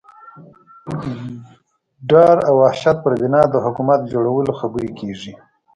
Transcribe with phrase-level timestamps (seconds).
[2.09, 5.33] ډار او وحشت پر بنا د حکومت د جوړولو خبرې کېږي.